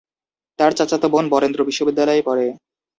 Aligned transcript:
তার 0.59 0.71
চাচাতো 0.77 1.07
বোন 1.09 1.25
বরেন্দ্র 1.29 1.59
বিশ্ববিদ্যালয়ে 1.65 2.25
পড়ে। 2.25 2.45